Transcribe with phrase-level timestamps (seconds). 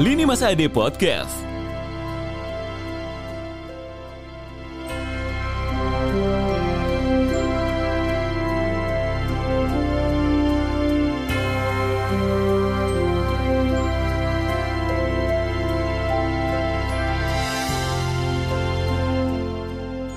[0.00, 1.28] Lini Masa Ade Podcast.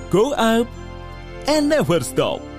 [0.09, 0.67] Go up
[1.45, 2.52] and never stop.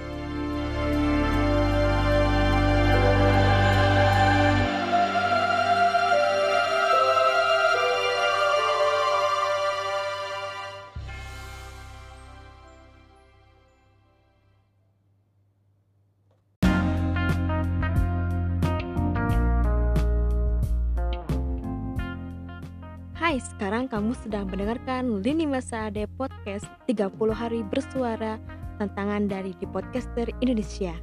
[23.35, 28.39] Hai, sekarang kamu sedang mendengarkan Lini Masa Ade Podcast 30 Hari Bersuara
[28.79, 30.95] Tantangan dari di Podcaster Indonesia.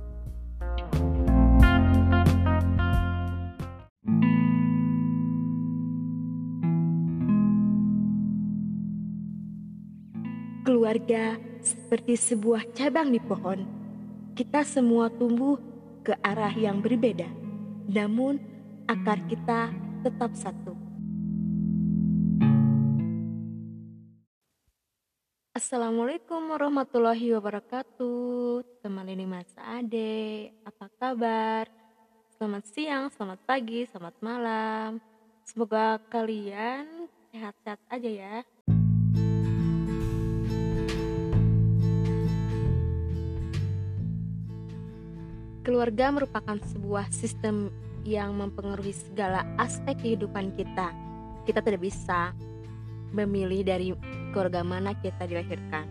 [10.63, 13.67] Keluarga seperti sebuah cabang di pohon.
[14.39, 15.59] Kita semua tumbuh
[16.07, 17.27] ke arah yang berbeda
[17.91, 18.39] Namun
[18.87, 19.75] akar kita
[20.07, 20.70] tetap satu
[25.52, 28.63] Assalamualaikum warahmatullahi wabarakatuh.
[28.80, 30.47] Teman ini Mas Ade.
[30.63, 31.67] Apa kabar?
[32.39, 35.03] Selamat siang, selamat pagi, selamat malam.
[35.43, 38.35] Semoga kalian sehat-sehat aja ya.
[45.67, 47.67] Keluarga merupakan sebuah sistem
[48.08, 50.95] yang mempengaruhi segala aspek kehidupan kita.
[51.43, 52.31] Kita tidak bisa
[53.11, 53.91] memilih dari
[54.31, 55.86] keluarga mana kita dilahirkan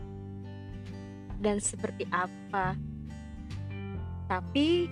[1.41, 2.77] dan seperti apa.
[4.29, 4.87] Tapi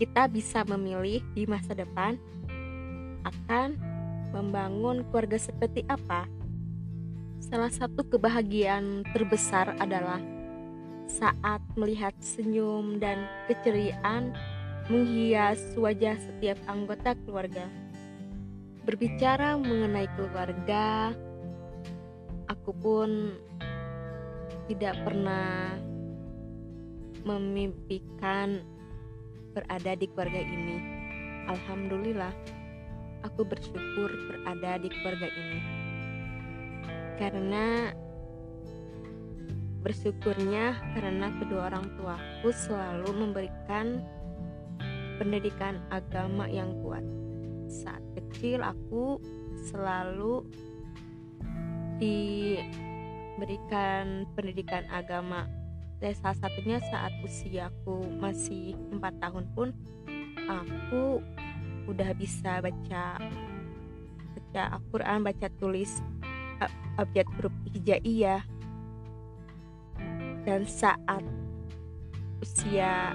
[0.00, 2.16] kita bisa memilih di masa depan
[3.22, 3.78] akan
[4.32, 6.26] membangun keluarga seperti apa.
[7.38, 10.18] Salah satu kebahagiaan terbesar adalah
[11.06, 14.32] saat melihat senyum dan keceriaan
[14.88, 17.68] menghias wajah setiap anggota keluarga.
[18.82, 21.14] Berbicara mengenai keluarga,
[22.52, 23.32] aku pun
[24.68, 25.80] tidak pernah
[27.24, 28.60] memimpikan
[29.56, 30.76] berada di keluarga ini.
[31.48, 32.32] Alhamdulillah,
[33.24, 35.60] aku bersyukur berada di keluarga ini.
[37.16, 37.66] Karena
[39.82, 43.98] bersyukurnya karena kedua orang tuaku selalu memberikan
[45.18, 47.02] pendidikan agama yang kuat.
[47.66, 49.18] Saat kecil aku
[49.68, 50.46] selalu
[52.02, 55.46] diberikan pendidikan agama.
[56.02, 59.70] Dan salah satunya saat usiaku masih empat tahun pun
[60.50, 61.22] aku
[61.86, 63.22] udah bisa baca
[64.34, 66.02] baca Al-Quran baca tulis
[66.98, 68.42] abjad huruf hijaiyah.
[70.42, 71.22] Dan saat
[72.42, 73.14] usia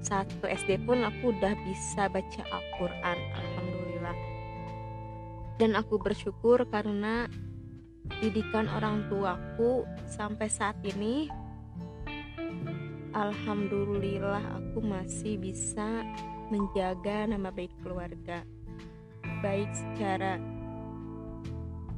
[0.00, 3.18] satu SD pun aku udah bisa baca Al-Quran
[5.60, 7.28] dan aku bersyukur karena
[8.24, 11.28] didikan orang tuaku sampai saat ini
[13.12, 16.02] Alhamdulillah aku masih bisa
[16.48, 18.42] menjaga nama baik keluarga
[19.44, 20.40] baik secara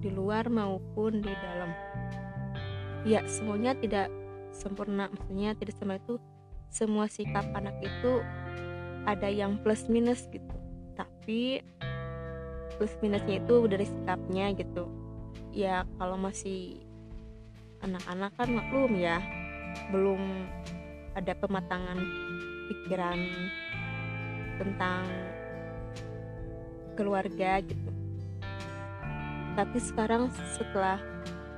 [0.03, 1.71] di luar maupun di dalam.
[3.07, 4.11] Ya semuanya tidak
[4.51, 6.19] sempurna maksudnya tidak sama itu
[6.71, 8.23] semua sikap anak itu
[9.07, 10.55] ada yang plus minus gitu.
[10.95, 11.63] Tapi
[12.77, 14.89] plus minusnya itu dari sikapnya gitu.
[15.53, 16.81] Ya kalau masih
[17.83, 19.19] anak-anak kan maklum ya
[19.91, 20.49] belum
[21.13, 21.99] ada pematangan
[22.71, 23.19] pikiran
[24.57, 25.05] tentang
[26.97, 27.91] keluarga gitu.
[29.53, 30.97] Tapi sekarang setelah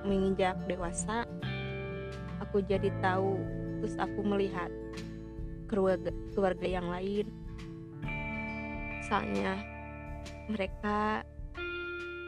[0.02, 1.22] menginjak dewasa
[2.42, 3.38] aku jadi tahu
[3.80, 4.70] terus aku melihat
[5.70, 7.26] keluarga keluarga yang lain.
[8.98, 9.73] Misalnya
[10.48, 11.24] mereka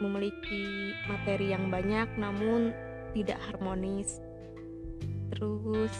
[0.00, 2.72] memiliki materi yang banyak namun
[3.16, 4.20] tidak harmonis.
[5.32, 5.92] Terus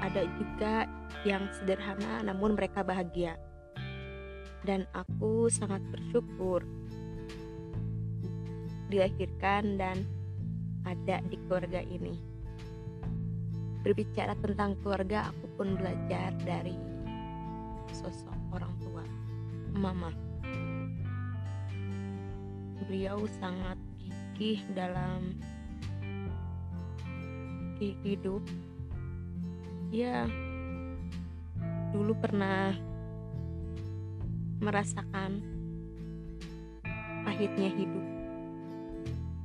[0.00, 0.88] ada juga
[1.24, 3.36] yang sederhana namun mereka bahagia.
[4.60, 6.60] Dan aku sangat bersyukur
[8.92, 10.04] dilahirkan dan
[10.84, 12.12] ada di keluarga ini.
[13.80, 16.76] Berbicara tentang keluarga, aku pun belajar dari
[17.96, 19.04] sosok orang tua,
[19.72, 20.12] mama
[22.90, 23.78] beliau sangat
[24.34, 25.38] gigih dalam
[27.78, 28.42] hidup.
[29.94, 30.26] Ya
[31.94, 32.74] dulu pernah
[34.58, 35.38] merasakan
[37.22, 38.06] pahitnya hidup.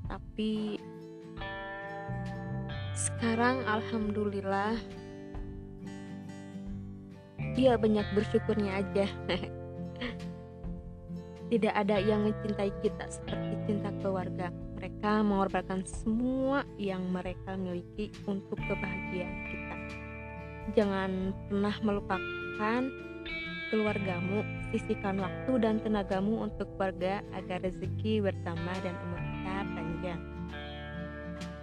[0.10, 0.82] Tapi
[2.98, 4.74] sekarang alhamdulillah
[7.54, 9.06] dia banyak bersyukurnya aja
[11.56, 14.52] tidak ada yang mencintai kita seperti cinta keluarga.
[14.76, 19.76] Mereka mengorbankan semua yang mereka miliki untuk kebahagiaan kita.
[20.76, 22.82] Jangan pernah melupakan
[23.72, 24.44] keluargamu.
[24.76, 30.22] Sisihkan waktu dan tenagamu untuk keluarga agar rezeki bertambah dan umur kita panjang.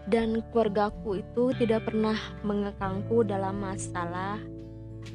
[0.08, 4.40] Dan keluargaku itu tidak pernah mengekangku dalam masalah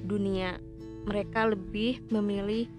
[0.06, 0.62] dunia.
[1.10, 2.70] Mereka lebih memilih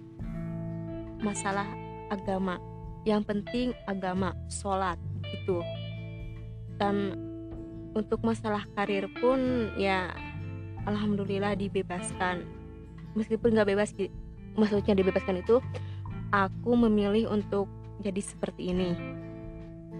[1.19, 1.67] masalah
[2.11, 2.57] agama.
[3.07, 5.63] Yang penting agama sholat gitu
[6.79, 7.13] dan
[7.93, 10.15] untuk masalah karir pun ya
[10.87, 12.47] alhamdulillah dibebaskan.
[13.13, 13.91] Meskipun nggak bebas
[14.55, 15.59] maksudnya dibebaskan itu
[16.31, 17.67] aku memilih untuk
[17.99, 18.95] jadi seperti ini.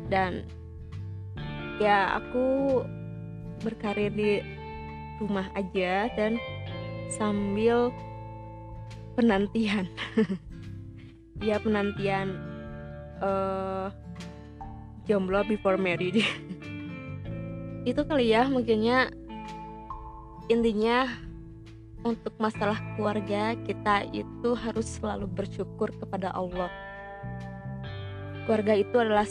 [0.08, 0.48] Dan
[1.84, 2.80] ya aku
[3.60, 4.40] berkarir di
[5.20, 6.40] rumah aja dan
[7.12, 7.92] sambil
[9.20, 9.92] penantian
[11.40, 12.36] ya penantian
[13.24, 13.88] uh,
[15.08, 16.22] jomblo before married
[17.90, 19.10] itu kali ya mungkinnya
[20.50, 21.08] intinya
[22.04, 26.72] untuk masalah keluarga kita itu harus selalu bersyukur kepada Allah.
[28.48, 29.28] Keluarga itu adalah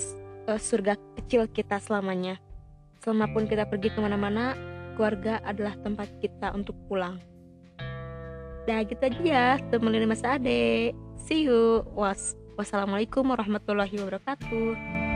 [0.46, 2.36] uh, surga kecil kita selamanya.
[3.02, 4.54] Selama pun kita pergi ke mana-mana
[4.94, 7.18] keluarga adalah tempat kita untuk pulang.
[8.68, 10.92] Nah gitu aja ya temenin Mas Ade
[11.28, 11.84] See you.
[11.92, 15.07] Was Wassalamualaikum warahmatullahi wabarakatuh